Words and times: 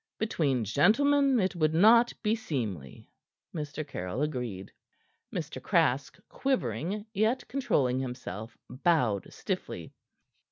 "Between 0.17 0.63
gentlemen 0.65 1.39
it 1.39 1.55
would 1.55 1.75
not 1.75 2.11
be 2.23 2.33
seemly," 2.33 3.07
Mr. 3.53 3.87
Caryll 3.87 4.23
agreed. 4.23 4.71
Mr. 5.31 5.61
Craske, 5.61 6.17
quivering, 6.27 7.05
yet 7.13 7.47
controlling 7.47 7.99
himself, 7.99 8.57
bowed 8.67 9.31
stiffly. 9.31 9.93